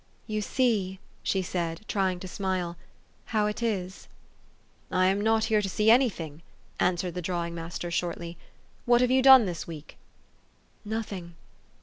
[0.25, 2.75] "You see," she said, trying to smile,
[3.25, 4.07] "how it is.'*
[4.89, 6.41] "I am not here to see any thing,"
[6.79, 8.35] answered the drawing master shortly."
[8.87, 9.99] What have you done this week?''
[10.85, 11.35] "Nothing."